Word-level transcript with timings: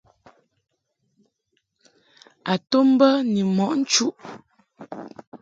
A 2.51 2.53
to 2.69 2.79
mbə 2.91 3.09
ni 3.31 3.41
mɔʼ 3.55 3.71
nchuʼ. 3.81 4.13